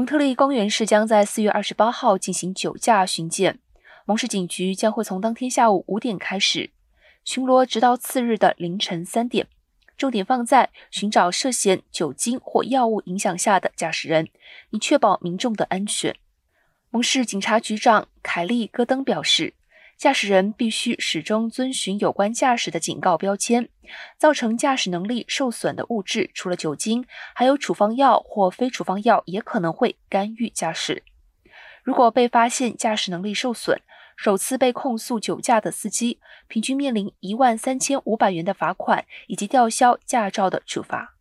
[0.00, 3.58] 蒙特利公园市将在四月二十八号进行酒驾巡检，
[4.06, 6.70] 蒙市警局将会从当天下午五点开始
[7.22, 9.46] 巡逻，直到次日的凌晨三点，
[9.98, 14.30] 重点放在寻找涉嫌酒精或药物影响下的驾驶人，
[14.70, 16.16] 以确保民众的安全。
[16.88, 19.52] 蒙市警察局长凯利·戈登表示。
[20.00, 23.68] 驾驶人必须始终遵循有关驾驶的警告标签。
[24.16, 27.04] 造成驾驶能力受损的物质，除了酒精，
[27.34, 31.02] 还有处方药或非处方药，也可能会干预驾驶。
[31.82, 33.82] 如果被发现驾驶能力受损，
[34.16, 41.16] 首次被控诉酒驾的司机，平均面临一万三千五百元的罚款以及吊销驾照的处罚。